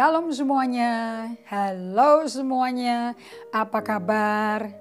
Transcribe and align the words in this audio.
Shalom 0.00 0.32
semuanya, 0.32 1.28
halo 1.44 2.24
semuanya, 2.24 3.12
apa 3.52 3.84
kabar? 3.84 4.72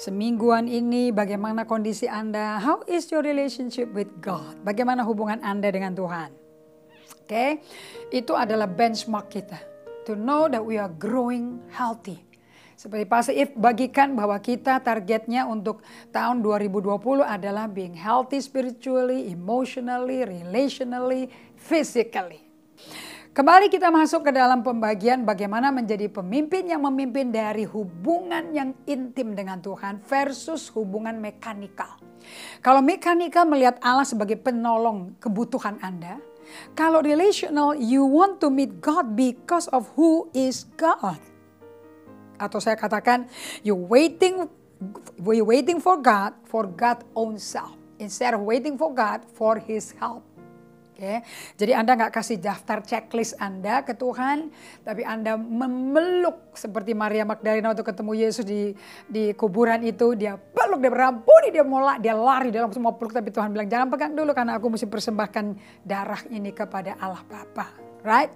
Semingguan 0.00 0.64
ini 0.64 1.12
bagaimana 1.12 1.68
kondisi 1.68 2.08
Anda? 2.08 2.56
How 2.56 2.80
is 2.88 3.04
your 3.12 3.20
relationship 3.20 3.92
with 3.92 4.08
God? 4.24 4.64
Bagaimana 4.64 5.04
hubungan 5.04 5.44
Anda 5.44 5.68
dengan 5.68 5.92
Tuhan? 5.92 6.32
Oke, 6.88 7.20
okay? 7.20 7.50
itu 8.16 8.32
adalah 8.32 8.64
benchmark 8.64 9.28
kita. 9.28 9.60
To 10.08 10.16
know 10.16 10.48
that 10.48 10.64
we 10.64 10.80
are 10.80 10.88
growing 10.88 11.60
healthy. 11.68 12.24
Seperti 12.72 13.04
Pastor 13.04 13.36
If 13.36 13.52
bagikan 13.52 14.16
bahwa 14.16 14.40
kita 14.40 14.80
targetnya 14.80 15.52
untuk 15.52 15.84
tahun 16.16 16.40
2020 16.40 17.20
adalah 17.20 17.68
being 17.68 17.92
healthy 17.92 18.40
spiritually, 18.40 19.28
emotionally, 19.28 20.24
relationally, 20.24 21.28
physically. 21.60 22.51
Kembali 23.32 23.72
kita 23.72 23.88
masuk 23.88 24.28
ke 24.28 24.30
dalam 24.36 24.60
pembagian 24.60 25.24
bagaimana 25.24 25.72
menjadi 25.72 26.04
pemimpin 26.12 26.68
yang 26.68 26.84
memimpin 26.84 27.32
dari 27.32 27.64
hubungan 27.64 28.52
yang 28.52 28.76
intim 28.84 29.32
dengan 29.32 29.56
Tuhan 29.56 30.04
versus 30.04 30.68
hubungan 30.76 31.16
mekanikal. 31.16 31.96
Kalau 32.60 32.84
mekanikal 32.84 33.48
melihat 33.48 33.80
Allah 33.80 34.04
sebagai 34.04 34.36
penolong 34.36 35.16
kebutuhan 35.16 35.80
Anda, 35.80 36.20
kalau 36.76 37.00
relational 37.00 37.72
you 37.72 38.04
want 38.04 38.36
to 38.44 38.52
meet 38.52 38.84
God 38.84 39.16
because 39.16 39.64
of 39.72 39.88
who 39.96 40.28
is 40.36 40.68
God. 40.76 41.16
Atau 42.36 42.60
saya 42.60 42.76
katakan 42.76 43.32
you 43.64 43.72
waiting 43.72 44.44
we 45.24 45.40
waiting 45.40 45.80
for 45.80 45.96
God 45.96 46.36
for 46.44 46.68
God 46.68 47.00
own 47.16 47.40
self 47.40 47.80
instead 47.96 48.36
of 48.36 48.44
waiting 48.44 48.76
for 48.76 48.92
God 48.92 49.24
for 49.32 49.56
his 49.56 49.96
help. 49.96 50.20
Oke, 50.92 51.24
jadi 51.56 51.72
Anda 51.80 51.96
nggak 51.96 52.12
kasih 52.12 52.36
daftar 52.36 52.84
checklist 52.84 53.40
Anda 53.40 53.80
ke 53.80 53.96
Tuhan, 53.96 54.52
tapi 54.84 55.00
Anda 55.08 55.40
memeluk 55.40 56.52
seperti 56.52 56.92
Maria 56.92 57.24
Magdalena 57.24 57.72
waktu 57.72 57.80
ketemu 57.80 58.12
Yesus 58.12 58.44
di 58.44 58.76
di 59.08 59.32
kuburan 59.32 59.80
itu, 59.88 60.12
dia 60.12 60.36
peluk, 60.36 60.84
dia 60.84 60.92
berampuni, 60.92 61.48
dia 61.48 61.64
mulai, 61.64 61.96
dia 61.96 62.12
lari 62.12 62.52
dalam 62.52 62.68
semua 62.76 62.92
peluk, 62.92 63.16
tapi 63.16 63.32
Tuhan 63.32 63.56
bilang 63.56 63.72
jangan 63.72 63.88
pegang 63.88 64.12
dulu 64.12 64.36
karena 64.36 64.60
aku 64.60 64.68
mesti 64.68 64.84
persembahkan 64.84 65.44
darah 65.80 66.20
ini 66.28 66.52
kepada 66.52 66.92
Allah 67.00 67.24
Bapa, 67.24 67.72
right? 68.04 68.28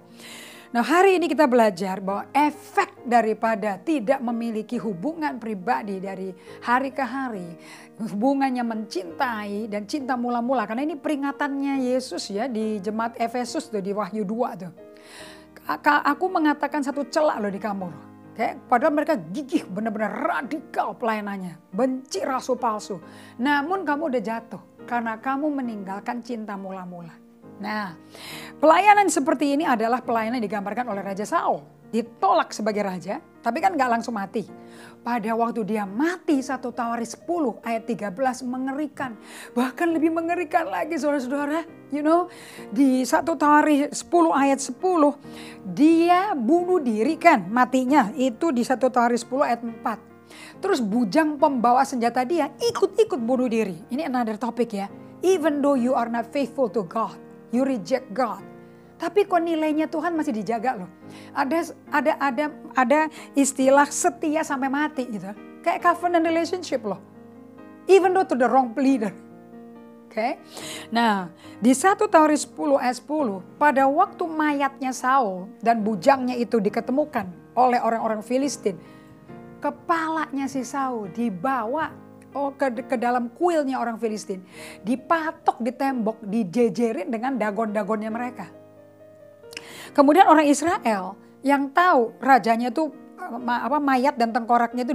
Nah 0.67 0.83
hari 0.83 1.15
ini 1.15 1.31
kita 1.31 1.47
belajar 1.47 2.03
bahwa 2.03 2.27
efek 2.35 3.07
daripada 3.07 3.79
tidak 3.79 4.19
memiliki 4.19 4.75
hubungan 4.75 5.39
pribadi 5.39 6.03
dari 6.03 6.35
hari 6.59 6.91
ke 6.91 7.03
hari. 7.07 7.55
Hubungannya 7.95 8.67
mencintai 8.67 9.71
dan 9.71 9.87
cinta 9.87 10.19
mula-mula. 10.19 10.67
Karena 10.67 10.83
ini 10.83 10.99
peringatannya 10.99 11.87
Yesus 11.87 12.27
ya 12.27 12.51
di 12.51 12.83
jemaat 12.83 13.15
Efesus 13.15 13.71
tuh 13.71 13.79
di 13.79 13.95
Wahyu 13.95 14.27
2 14.27 14.61
tuh. 14.61 14.71
Aku 16.03 16.27
mengatakan 16.27 16.83
satu 16.83 17.07
celak 17.07 17.39
loh 17.39 17.51
di 17.51 17.63
kamu. 17.63 17.87
Kayak 18.35 18.67
padahal 18.67 18.93
mereka 18.93 19.15
gigih 19.15 19.65
benar-benar 19.71 20.13
radikal 20.13 20.93
pelayanannya. 20.99 21.57
Benci 21.71 22.21
rasul 22.27 22.59
palsu. 22.59 22.99
Namun 23.39 23.87
kamu 23.87 24.11
udah 24.11 24.21
jatuh 24.21 24.61
karena 24.83 25.15
kamu 25.15 25.47
meninggalkan 25.47 26.19
cinta 26.19 26.59
mula-mula. 26.59 27.26
Nah, 27.57 27.97
pelayanan 28.61 29.09
seperti 29.09 29.57
ini 29.57 29.65
adalah 29.65 30.05
pelayanan 30.05 30.37
yang 30.37 30.45
digambarkan 30.45 30.85
oleh 30.93 31.01
Raja 31.01 31.25
Saul. 31.25 31.65
Ditolak 31.87 32.51
sebagai 32.51 32.83
raja, 32.83 33.23
tapi 33.39 33.63
kan 33.63 33.71
nggak 33.71 33.87
langsung 33.87 34.19
mati. 34.19 34.43
Pada 35.07 35.31
waktu 35.39 35.63
dia 35.63 35.87
mati 35.87 36.43
satu 36.43 36.75
Tawari 36.75 37.07
10 37.07 37.63
ayat 37.63 37.87
13 37.87 38.43
mengerikan. 38.43 39.15
Bahkan 39.55 39.95
lebih 39.95 40.11
mengerikan 40.11 40.67
lagi 40.67 40.99
saudara-saudara. 40.99 41.63
You 41.87 42.03
know, 42.03 42.27
di 42.75 43.07
satu 43.07 43.39
Tawari 43.39 43.87
10 43.87 44.03
ayat 44.35 44.59
10 44.59 44.75
dia 45.63 46.35
bunuh 46.35 46.83
diri 46.83 47.15
kan 47.15 47.47
matinya. 47.47 48.11
Itu 48.19 48.51
di 48.51 48.67
satu 48.67 48.91
Tawari 48.91 49.15
10 49.15 49.47
ayat 49.47 49.63
4. 49.63 50.59
Terus 50.59 50.83
bujang 50.83 51.39
pembawa 51.39 51.87
senjata 51.87 52.27
dia 52.27 52.51
ikut-ikut 52.59 53.23
bunuh 53.23 53.47
diri. 53.47 53.79
Ini 53.87 54.11
another 54.11 54.35
topic 54.35 54.75
ya. 54.75 54.91
Even 55.23 55.63
though 55.63 55.79
you 55.79 55.95
are 55.95 56.11
not 56.11 56.27
faithful 56.35 56.67
to 56.67 56.83
God 56.83 57.26
you 57.51 57.63
reject 57.63 58.11
God. 58.11 58.43
Tapi 58.97 59.29
kok 59.29 59.37
nilainya 59.37 59.85
Tuhan 59.85 60.17
masih 60.17 60.33
dijaga 60.33 60.73
loh. 60.73 60.89
Ada 61.37 61.69
ada 61.93 62.13
ada 62.17 62.45
ada 62.73 62.99
istilah 63.37 63.85
setia 63.93 64.41
sampai 64.41 64.73
mati 64.73 65.05
gitu. 65.05 65.29
Kayak 65.61 65.85
covenant 65.85 66.25
relationship 66.25 66.81
loh. 66.81 66.97
Even 67.85 68.17
though 68.17 68.25
to 68.25 68.33
the 68.33 68.49
wrong 68.49 68.73
leader. 68.73 69.13
Oke. 70.09 70.17
Okay? 70.17 70.31
Nah, 70.89 71.29
di 71.61 71.77
1 71.77 71.93
Taurus 72.09 72.49
10 72.49 72.81
ayat 72.81 72.97
10, 73.05 73.59
pada 73.61 73.85
waktu 73.85 74.23
mayatnya 74.25 74.89
Saul 74.95 75.45
dan 75.61 75.85
bujangnya 75.85 76.33
itu 76.33 76.57
diketemukan 76.57 77.29
oleh 77.53 77.77
orang-orang 77.77 78.25
Filistin, 78.25 78.81
kepalanya 79.61 80.49
si 80.49 80.65
Saul 80.65 81.13
dibawa 81.13 81.93
ke, 82.55 82.85
ke 82.85 82.95
dalam 82.95 83.29
kuilnya 83.33 83.81
orang 83.81 83.97
Filistin. 83.97 84.43
Dipatok 84.81 85.61
di 85.61 85.71
tembok, 85.73 86.21
dijejerin 86.23 87.09
dengan 87.09 87.35
dagon-dagonnya 87.35 88.11
mereka. 88.13 88.47
Kemudian 89.91 90.29
orang 90.29 90.45
Israel 90.45 91.17
yang 91.41 91.73
tahu 91.73 92.13
rajanya 92.21 92.69
itu 92.69 92.93
apa 93.27 93.77
mayat 93.81 94.15
dan 94.15 94.31
tengkoraknya 94.31 94.87
itu 94.87 94.93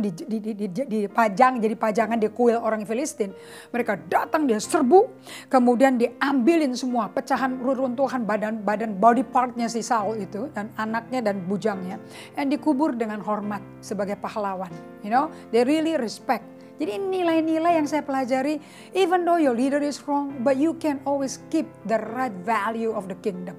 dipajang 0.88 1.60
jadi 1.60 1.76
pajangan 1.76 2.16
di 2.16 2.32
kuil 2.32 2.56
orang 2.56 2.88
Filistin. 2.88 3.36
Mereka 3.69 4.08
datang 4.08 4.48
dia 4.48 4.56
serbu, 4.56 5.10
kemudian 5.52 6.00
diambilin 6.00 6.72
semua 6.72 7.12
pecahan 7.12 7.60
runtuhan 7.60 8.25
badan 8.25 8.64
badan 8.64 8.97
body 8.97 9.26
partnya 9.28 9.69
si 9.69 9.84
Saul 9.84 10.25
itu 10.25 10.48
dan 10.56 10.72
anaknya 10.81 11.20
dan 11.20 11.44
bujangnya 11.44 12.00
yang 12.38 12.48
dikubur 12.48 12.97
dengan 12.97 13.20
hormat 13.20 13.60
sebagai 13.84 14.16
pahlawan. 14.16 14.72
You 15.04 15.10
know, 15.10 15.28
they 15.50 15.66
really 15.66 15.98
respect 15.98 16.47
jadi 16.81 16.97
nilai-nilai 16.97 17.78
yang 17.78 17.87
saya 17.87 18.00
pelajari, 18.00 18.56
even 18.97 19.28
though 19.28 19.37
your 19.37 19.53
leader 19.53 19.78
is 19.84 20.00
wrong, 20.09 20.41
but 20.41 20.56
you 20.56 20.72
can 20.81 20.99
always 21.05 21.38
keep 21.53 21.69
the 21.84 22.00
right 22.16 22.34
value 22.43 22.91
of 22.91 23.06
the 23.06 23.19
kingdom. 23.21 23.55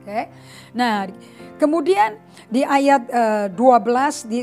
Oke. 0.00 0.08
Okay? 0.08 0.24
Nah, 0.76 1.08
kemudian 1.56 2.20
di 2.48 2.64
ayat 2.64 3.08
uh, 3.12 3.48
eh, 3.48 3.56
12 3.56 4.32
di 4.32 4.40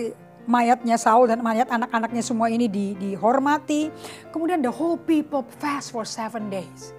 mayatnya 0.48 0.96
Saul 0.96 1.28
dan 1.30 1.44
mayat 1.44 1.68
anak-anaknya 1.68 2.24
semua 2.24 2.48
ini 2.48 2.66
di, 2.72 2.96
dihormati. 2.98 3.92
Kemudian 4.32 4.64
the 4.64 4.72
whole 4.72 4.98
people 4.98 5.44
fast 5.60 5.92
for 5.94 6.08
seven 6.08 6.48
days. 6.48 6.96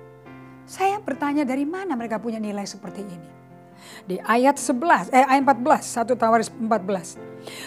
Saya 0.68 1.00
bertanya 1.00 1.48
dari 1.48 1.64
mana 1.64 1.96
mereka 1.96 2.20
punya 2.20 2.36
nilai 2.36 2.68
seperti 2.68 3.00
ini. 3.00 3.28
Di 4.04 4.16
ayat 4.20 4.60
11, 4.60 5.16
eh 5.16 5.24
ayat 5.24 5.42
14, 5.44 6.12
1 6.12 6.20
Tawaris 6.20 6.50
14. 6.52 7.16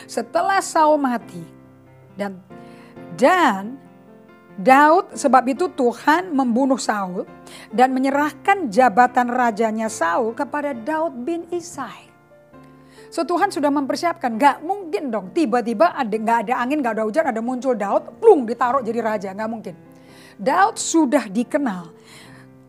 Setelah 0.06 0.62
Saul 0.62 1.02
mati 1.02 1.42
dan 2.14 2.38
dan 3.16 3.80
Daud 4.60 5.16
sebab 5.16 5.48
itu 5.48 5.72
Tuhan 5.72 6.36
membunuh 6.36 6.78
Saul 6.78 7.24
dan 7.72 7.96
menyerahkan 7.96 8.68
jabatan 8.68 9.32
rajanya 9.32 9.88
Saul 9.88 10.36
kepada 10.36 10.76
Daud 10.76 11.24
bin 11.24 11.48
Isai. 11.50 12.12
So 13.12 13.28
Tuhan 13.28 13.52
sudah 13.52 13.68
mempersiapkan, 13.72 14.40
gak 14.40 14.64
mungkin 14.64 15.12
dong 15.12 15.36
tiba-tiba 15.36 15.92
ada 15.96 16.12
nggak 16.12 16.48
ada 16.48 16.54
angin, 16.64 16.80
gak 16.80 16.96
ada 17.00 17.04
hujan, 17.04 17.28
ada 17.28 17.44
muncul 17.44 17.76
Daud, 17.76 18.20
plung 18.24 18.48
ditaruh 18.48 18.84
jadi 18.84 19.00
raja, 19.04 19.30
nggak 19.36 19.52
mungkin. 19.52 19.76
Daud 20.40 20.80
sudah 20.80 21.28
dikenal 21.28 21.92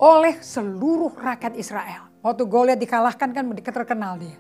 oleh 0.03 0.39
seluruh 0.43 1.15
rakyat 1.15 1.55
Israel. 1.55 2.12
Waktu 2.23 2.47
Goliat 2.47 2.79
dikalahkan 2.79 3.35
kan 3.35 3.45
terkenal 3.51 4.15
dia. 4.15 4.39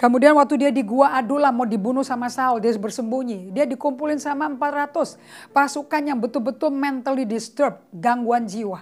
Kemudian 0.00 0.32
waktu 0.32 0.64
dia 0.64 0.70
di 0.72 0.80
gua 0.80 1.12
Adulam 1.20 1.52
mau 1.52 1.68
dibunuh 1.68 2.00
sama 2.00 2.32
Saul, 2.32 2.64
dia 2.64 2.72
bersembunyi. 2.80 3.52
Dia 3.52 3.68
dikumpulin 3.68 4.16
sama 4.16 4.48
400 4.48 5.20
pasukan 5.52 6.02
yang 6.08 6.16
betul-betul 6.16 6.72
mentally 6.72 7.28
disturbed, 7.28 7.84
gangguan 7.92 8.48
jiwa. 8.48 8.80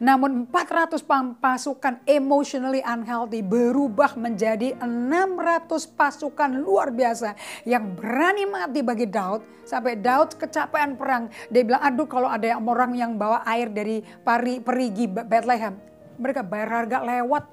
Namun 0.00 0.48
400 0.48 1.04
pasukan 1.36 2.00
emotionally 2.08 2.80
unhealthy 2.80 3.44
berubah 3.44 4.16
menjadi 4.16 4.72
600 4.80 5.68
pasukan 5.92 6.50
luar 6.64 6.92
biasa 6.92 7.36
yang 7.68 7.92
berani 7.92 8.48
mati 8.48 8.80
bagi 8.80 9.04
Daud. 9.04 9.44
Sampai 9.68 10.00
Daud 10.00 10.40
kecapean 10.40 10.96
perang. 10.96 11.28
Dia 11.52 11.60
bilang, 11.60 11.82
aduh 11.84 12.08
kalau 12.08 12.28
ada 12.32 12.56
orang 12.56 12.96
yang 12.96 13.20
bawa 13.20 13.44
air 13.44 13.68
dari 13.68 14.00
pari, 14.00 14.64
perigi 14.64 15.08
Bethlehem. 15.08 15.76
Mereka 16.16 16.44
bayar 16.44 16.84
harga 16.84 16.98
lewat 17.02 17.44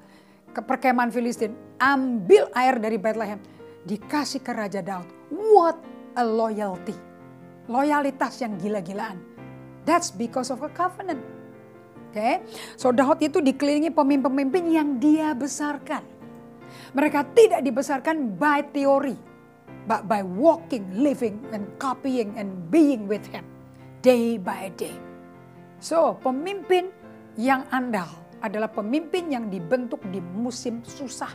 ke 0.50 0.60
perkemahan 0.60 1.10
Filistin, 1.10 1.54
ambil 1.78 2.50
air 2.54 2.76
dari 2.76 2.98
Bethlehem, 2.98 3.38
dikasih 3.86 4.42
ke 4.42 4.52
Raja 4.52 4.82
Daud. 4.82 5.06
What 5.30 5.78
a 6.18 6.24
loyalty. 6.26 6.94
Loyalitas 7.70 8.42
yang 8.42 8.58
gila-gilaan. 8.58 9.18
That's 9.86 10.10
because 10.10 10.50
of 10.50 10.60
a 10.60 10.70
covenant. 10.70 11.22
Oke, 12.10 12.18
okay? 12.18 12.34
so 12.74 12.90
Daud 12.90 13.22
itu 13.22 13.38
dikelilingi 13.38 13.94
pemimpin-pemimpin 13.94 14.64
yang 14.74 14.98
dia 14.98 15.30
besarkan. 15.30 16.02
Mereka 16.90 17.22
tidak 17.38 17.62
dibesarkan 17.62 18.34
by 18.34 18.66
theory, 18.74 19.14
but 19.86 20.10
by 20.10 20.18
walking, 20.26 20.90
living, 20.90 21.38
and 21.54 21.70
copying, 21.78 22.34
and 22.34 22.50
being 22.66 23.06
with 23.06 23.22
him 23.30 23.46
day 24.02 24.36
by 24.42 24.74
day. 24.74 24.96
So, 25.80 26.18
pemimpin 26.20 26.92
yang 27.38 27.64
andal 27.70 28.19
adalah 28.40 28.68
pemimpin 28.72 29.28
yang 29.32 29.48
dibentuk 29.52 30.00
di 30.08 30.18
musim 30.18 30.80
susah. 30.84 31.32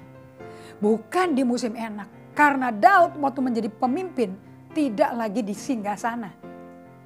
Bukan 0.82 1.38
di 1.38 1.46
musim 1.46 1.78
enak. 1.78 2.36
Karena 2.36 2.74
Daud 2.74 3.16
waktu 3.22 3.40
menjadi 3.40 3.70
pemimpin 3.72 4.36
tidak 4.76 5.12
lagi 5.16 5.40
di 5.40 5.56
singgah 5.56 5.96
sana. 5.96 6.30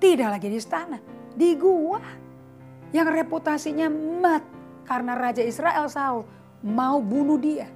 Tidak 0.01 0.25
lagi 0.25 0.49
di 0.49 0.57
istana. 0.57 0.97
Di 1.35 1.53
gua. 1.53 2.01
Yang 2.89 3.07
reputasinya 3.13 3.87
mat. 3.93 4.41
Karena 4.89 5.13
Raja 5.13 5.45
Israel 5.45 5.85
Saul 5.85 6.25
mau 6.65 6.97
bunuh 6.97 7.37
dia. 7.37 7.69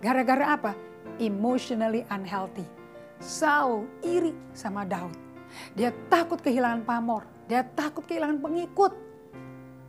Gara-gara 0.00 0.56
apa? 0.56 0.72
Emotionally 1.20 2.08
unhealthy. 2.08 2.64
Saul 3.20 3.84
iri 4.00 4.32
sama 4.56 4.88
Daud. 4.88 5.12
Dia 5.76 5.92
takut 6.08 6.40
kehilangan 6.40 6.82
pamor. 6.88 7.28
Dia 7.46 7.62
takut 7.62 8.02
kehilangan 8.08 8.40
pengikut. 8.40 8.92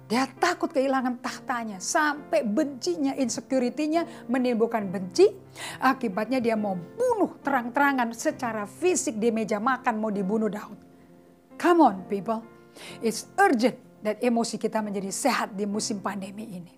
Dia 0.05 0.29
takut 0.37 0.69
kehilangan 0.69 1.17
tahtanya 1.17 1.81
sampai 1.81 2.45
bencinya, 2.45 3.17
insecurity-nya 3.17 4.29
menimbulkan 4.29 4.85
benci. 4.93 5.25
Akibatnya 5.81 6.37
dia 6.37 6.53
mau 6.53 6.77
bunuh 6.77 7.41
terang-terangan 7.41 8.13
secara 8.13 8.69
fisik 8.69 9.17
di 9.17 9.33
meja 9.33 9.57
makan 9.57 9.97
mau 9.97 10.13
dibunuh 10.13 10.45
Daud. 10.45 10.77
Come 11.57 11.81
on 11.81 11.95
people, 12.05 12.45
it's 13.01 13.25
urgent 13.41 13.81
that 14.05 14.21
emosi 14.21 14.61
kita 14.61 14.77
menjadi 14.85 15.09
sehat 15.09 15.57
di 15.57 15.65
musim 15.65 15.97
pandemi 16.05 16.53
ini. 16.53 16.73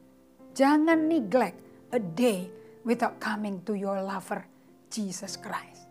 Jangan 0.55 0.95
neglect 1.11 1.59
a 1.91 1.99
day 1.99 2.47
without 2.87 3.19
coming 3.19 3.59
to 3.67 3.75
your 3.75 3.99
lover, 3.99 4.47
Jesus 4.87 5.35
Christ. 5.35 5.83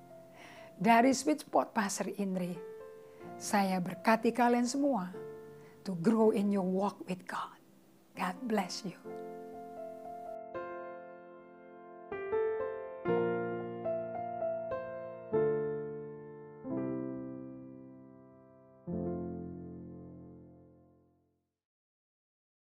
Dari 0.80 1.12
Sweet 1.12 1.44
Pastor 1.52 2.08
Indri, 2.16 2.56
saya 3.36 3.76
berkati 3.76 4.32
kalian 4.32 4.64
semua 4.64 5.12
to 5.86 5.94
grow 6.02 6.30
in 6.30 6.50
your 6.50 6.66
walk 6.66 7.08
with 7.08 7.26
God. 7.26 7.56
God 8.18 8.34
bless 8.42 8.82
you. 8.84 8.98